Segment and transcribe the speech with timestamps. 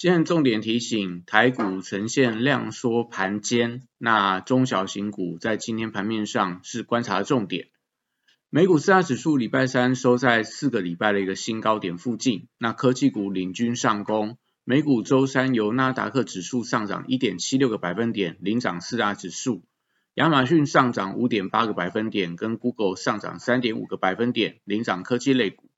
[0.00, 7.68] 今天重点提醒，台股呈现量缩盘间，那中小型股在今天盘面上是观察重点。
[8.48, 14.38] 美股四大指数礼拜三收在四个礼拜的一个新高点附近，那科技股领军上攻。
[14.64, 19.64] 美股周三由纳达克指数上涨一点七六个百分点，领涨四大指数；
[20.14, 25.70] 亚马逊上涨五点八个百分点，跟 Google 上涨三点五个百分点，领涨科技类股。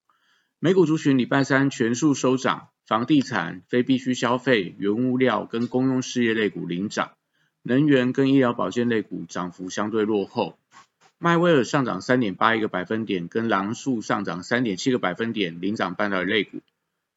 [0.60, 2.68] 美股族群礼拜三全数收涨。
[2.84, 7.12] 房地产、非必需消费、原物料跟公用事业类股领涨，
[7.62, 10.58] 能源跟医疗保健类股涨幅相对落后。
[11.18, 16.60] 迈威尔上涨三点八一个百分点，跟狼树上涨三点七个百分点，领涨半导体类股。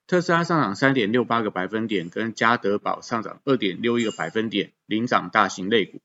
[0.05, 5.99] 特斯拉上涨三点六八个百分点，跟嘉德宝上涨二点六一个百分点，领涨大型类股。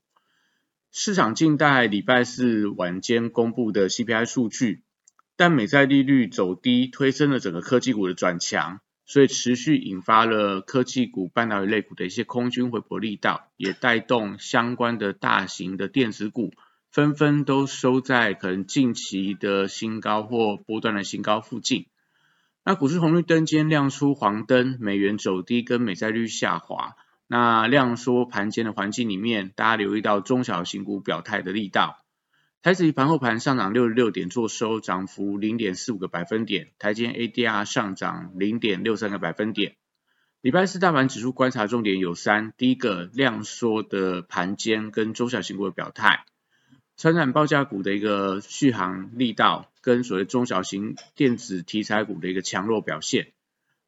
[0.90, 4.82] 市场静待礼拜四晚间公布的 CPI 数据，
[5.36, 8.80] 但美债利率走低，推升了整个科技股的转强。
[9.11, 16.55] 所以持续引发了科技股、半导体类股的一些空军回补力道，也带动相关的大型的电子股
[16.92, 21.86] 纷纷都收在可能近期的新高或波段的新高附近。
[22.64, 26.94] 那股市红绿灯间亮出黄灯，美元走低跟美债率下滑。
[27.27, 31.99] 那量缩盘间的环境里面，大家留意到中小型股表态的力道。
[32.62, 36.72] 台指盘后盘上涨六十六点，做收涨幅零点四五个百分点。
[36.78, 39.77] 台积 ADR 上涨零点六三个百分点。
[40.42, 46.27] 礼拜四大盘指数观察重点有三：第一个量缩的盘间跟中小型股的表态，
[46.98, 53.32] 成长报价股的一个续航力道，跟所谓中小型电子题材股的一个强弱表现。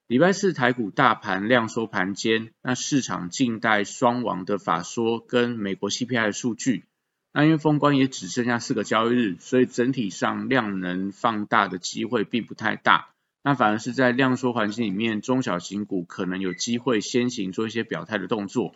[0.07, 6.87] 礼拜四台股大盘量缩盘间，那市场静待双王的法说跟美国 CPI 的数据。
[7.33, 13.09] 那因为封关也只剩下四个交易日，所以整体上量能放大的机会并不太大。
[13.43, 18.75] 那反而是在量缩环境里面，中小型股可能有机会先行做一些表态的动作。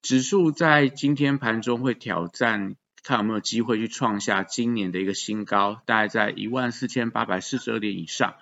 [0.00, 8.34] 指数在今天盘中会挑战，看有没有机会去创下今年的一个新高，大概在一万四千八百四十二点以上。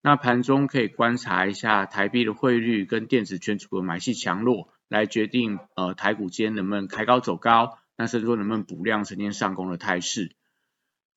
[0.00, 7.78] 那盘中可以观察一下台币的汇率跟电子圈组的买气强弱，来决定呃台股间能不能开高走高。
[7.96, 10.34] 那甚至说能不能补量呈现上攻的态势？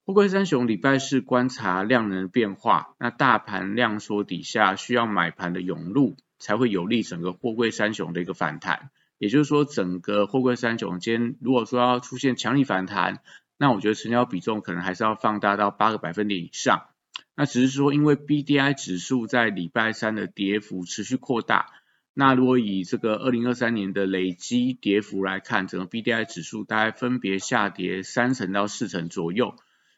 [0.06, 8.92] 富贵三雄礼拜四观察量能变化，那大盘量缩底下需要买盘的涌入，才会有利整个货柜三雄的一个反弹。
[9.18, 13.22] 也就是说，整个货柜三雄间如果说要出现强力反弹，
[13.58, 16.90] 那我觉得成交比重可能还是要放大到八个百分点以上。
[17.34, 21.72] 那只是说，因为 B D I 指数在礼拜三的跌幅持续扩大。
[22.18, 29.56] 那如果以这个二零二三年的累积跌幅来看，整个 B D I 指数大概分别下跌三成到四成左右，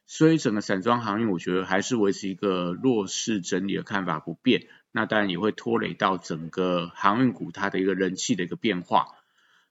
[0.08, 4.66] 所以整个散装航运我觉得还是维持一个弱势整理的看法不变。
[4.92, 9.10] 那当然也会拖累到整个航运股它的一个人气的一个变化。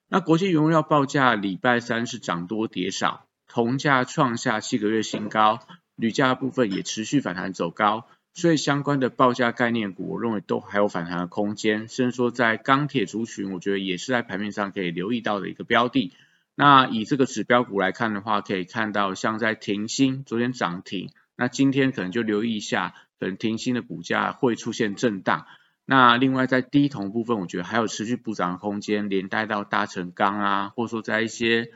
[0.07, 5.59] 那国际原料报价礼拜三是涨多跌少，铜价创下七个月新高，
[5.97, 8.07] 铝价部分也持续反弹走高。
[8.37, 11.89] 所以相关的报价概念股，我认为都还有反弹的空间。
[11.89, 16.13] 甚至说在钢铁族群，我觉得也是在盘面上可以留意到的一个标的。
[16.55, 25.47] 那以这个指标股来看的话，可以看到像在停薪昨天涨停，那今天可能就留意一下，可能停薪的股价会出现震荡。
[25.87, 31.71] 那另外在低铜部分，我觉得还有持续补涨的空间，连带到大成钢啊，或者说在一些。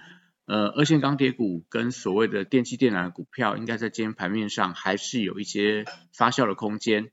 [0.51, 7.13] 呃，二线钢铁股跟所谓的电气电缆的股票，应该在今天盘面上还是有一些发酵的空间。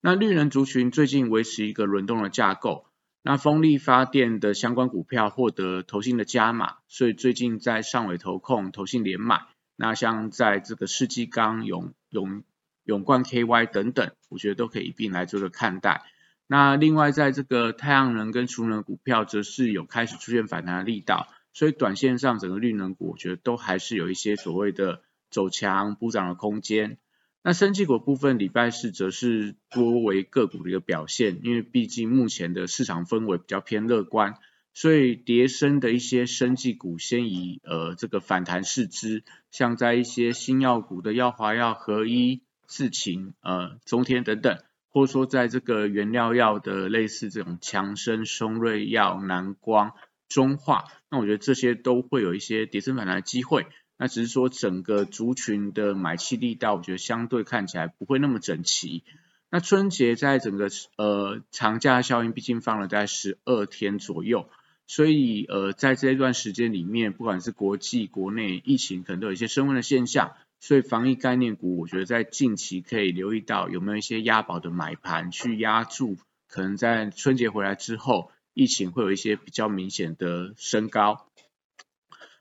[0.00, 2.86] 那绿能族群最近维持一个轮动的架构，
[3.20, 9.42] 那风力发电的相关股票获得投信的加码，所以最近在上尾投控、投信连买。
[9.76, 12.42] 那像在这个世纪钢、永永
[12.84, 16.00] 永冠 KY 等等，我觉得都可以一并来做个看待。
[16.46, 21.28] 那另外在这个太阳能跟储能股票，则是有开始出现反弹的力道。
[21.52, 26.98] 所以短线上整个绿能股，我觉得都还是有一些所谓的走强补涨的空间。
[27.44, 34.36] 那生技股部分，礼拜四则是多为个股的一个表现，因为毕竟目前的市场氛围比较偏乐观，
[34.72, 44.58] 所以叠升的一些生技股先以呃这个反弹试之，像在一些新药股的药华药、合一、四勤、呃中天等等，
[44.88, 49.94] 或者说在这个原料药的类似这种强生、松瑞药、南光。
[50.32, 53.66] 中化，那我觉得这些都会有一些跌升反弹的机会。
[53.98, 59.04] 那只是说整个族群的买气力道，我觉得相对看起来不会那么整齐。
[59.50, 64.48] 那春节在整个呃长假效应，毕竟放了在十二天左右，
[64.86, 70.32] 所以呃在这一段时间里面，不管是国际国内疫情，可能都有一些升温的现象。
[70.58, 76.16] 所以防疫概念股，我觉得在近期可以留意到有没有一些押宝的买盘去压住，
[76.48, 81.26] 可能在春节回来之后，疫情会有一些比较明显的升高。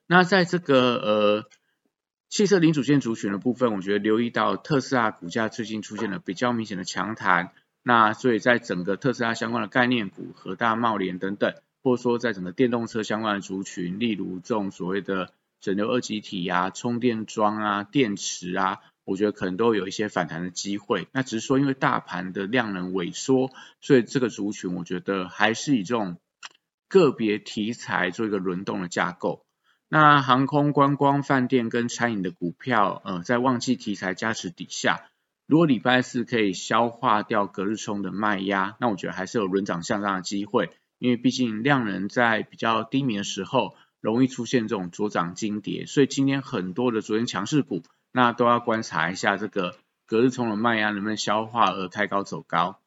[0.08, 1.50] 那在这个呃
[2.30, 7.54] 汽车零组件族群的部分，我觉得留意到特斯拉股价最近出现了比较明显的强弹，
[7.84, 21.08] 那所以在整个特斯拉相关的概念股、和大茂联等等，或者说在整个电动车相关的族群，例如这种所谓的整流二极体啊、充电桩啊、电池啊，我觉得可能都有一些反弹的机会。
[21.12, 23.52] 那只是说因为大盘的量能萎缩，
[23.82, 26.18] 所以这个族群我觉得还是以这种
[26.88, 29.46] 个别题材做一个轮动的架构。
[29.88, 35.10] 那航空、观光、饭店跟餐饮的股票，呃，在旺季题材加持底下，
[35.48, 52.80] 如果礼拜四可以消化掉隔日冲的卖压，那我觉得还是有轮涨向上的机会，因为毕竟量能在比较低迷的时候，容易出现这种左涨金跌，所以今天很多的昨天强势股，那都要观察一下这个隔日冲的卖压能不能消化而开高走高。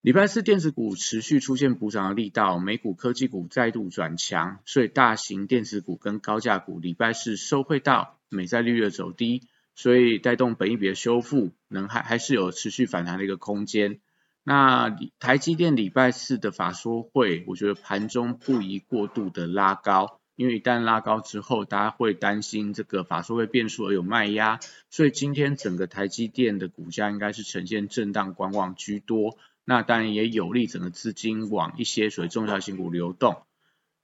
[0.00, 9.42] 礼拜四电子股持续出现补涨的力道，美股科技股再度转强，所以大型电子股跟高价股礼拜四收汇到美债利率走低，
[9.74, 13.98] 所以带动本益比的修复，能还还是有持续反弹的一个空间。
[14.44, 24.60] 那台积电礼拜四的法说会，我觉得盘中不宜过度的拉高，因为一旦拉高之后，大家会担心这个法说会变数而有卖压，
[24.90, 29.36] 所以今天整个台积电的股价应该是呈现震荡观望居多。
[29.64, 33.42] 那当然也有利整个资金往一些所谓重要型股流动。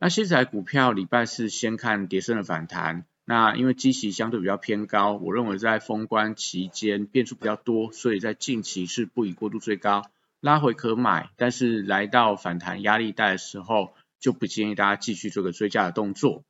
[0.00, 16.44] 那新材股票礼拜四先看跌升的反弹，那因为基期相对比较偏高，我认为在封关期间变数比较多，所以在近期是不宜过度追高，拉回可买，但是来到反弹压力带的时候，就不建议大家继续做个追加的动作。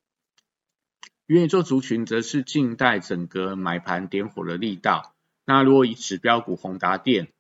[1.26, 5.14] 元宇宙族群则是静待整个买盘点火的力道。
[5.44, 7.32] 那如果以指标股宏达电，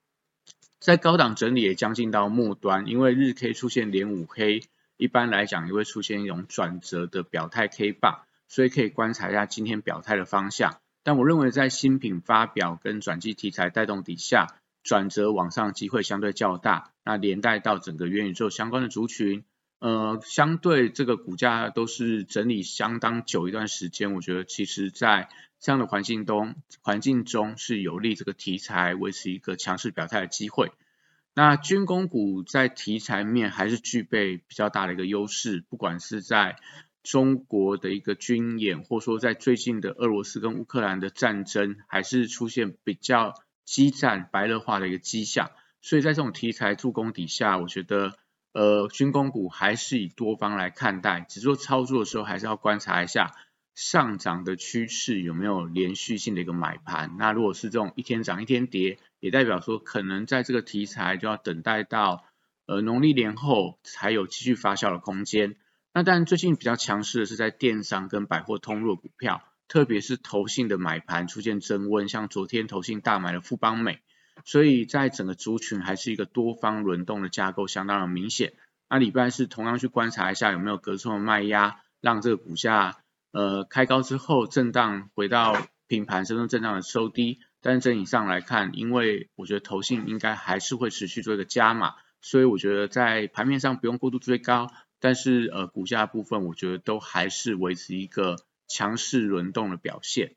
[0.80, 4.62] 在高档整理也将近到末端，因为日 K 出现连五黑，
[4.96, 10.80] 一般来讲也会出现一种转折的表态 K 棒，所以可以观察一下今天表态的方向。
[11.02, 14.46] 但我认为在新品发表跟转机题材带动底下，
[14.82, 16.92] 转折往上机会相对较大。
[17.04, 19.44] 那连带到整个元宇宙相关的族群，
[19.82, 30.70] 呃，相对这个股价都是整理相当久一段时间，我觉得其实在这样的环境中，环境中是有利这个题材维持一个强势表态的机会。
[31.34, 36.54] 那军工股在题材面还是具备比较大的一个优势，不管是在
[37.02, 43.34] 中国的一个军演，或说在最近的俄罗斯跟乌克兰的战争，还是出现比较
[43.64, 45.50] 激战白热化的一个迹象。
[45.80, 48.16] 所以在这种题材助攻底下，我觉得
[48.52, 53.32] 呃军工股还是以多方来看待，只做操作的时候还是要观察一下。
[53.74, 57.16] 上涨的趋势有没有连续性的一个买盘？
[57.18, 62.22] 那如果是这种一天涨一天跌，也代表说可能在这个题材就要等待到
[62.66, 65.56] 呃农历年后才有继续发酵的空间。
[65.94, 74.02] 那当然最近比较强势的是在电商跟百货通路股票，特别是投信的买盘出现增温，像昨天投信大买的富邦美，
[74.44, 78.52] 所以在整个族群还是一个多方轮动的架构相当的明显。
[78.88, 82.98] 那礼拜是同样去观察一下有没有隔冲的卖压，让这个股价。
[83.34, 94.70] 呃，开高之后震荡回到平盘，甚至震荡的收低，但是整体上来看，因为我觉得投信应该还是会持续做一个加码，所以我觉得在盘面上不用过度追高，
[95.00, 98.36] 但是呃股价部分我觉得都还是维持一个
[98.68, 100.34] 强势轮动的表现。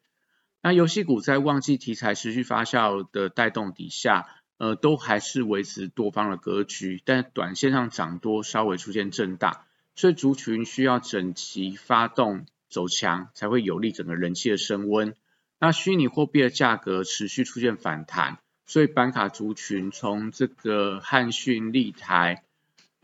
[0.65, 4.25] 那游戏股在旺季题材持续发酵的带动底下，
[4.57, 9.62] 呃都还是维持多方的格局，但短线上涨多稍微出现震荡，
[9.95, 12.48] 所以族群需要整齐发动。
[12.67, 15.13] 走强才会有利整个人气的升温。
[15.60, 22.43] 那虚拟货币的价格持续出现反弹，所以板卡族群从这个汉讯、立台、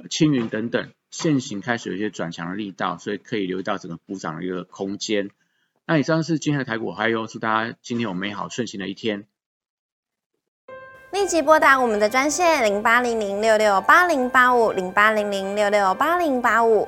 [0.10, 5.30] 青云等等现行开始有一些转强的力道，所以可以留意到整个补涨的一个空间。
[5.91, 9.25] 那以上是今天的台股，还有祝大家今天有美好顺心的一天。
[11.12, 16.88] 立即拨打我们的专线零八零零六六八零八五零八零零六六八零八五。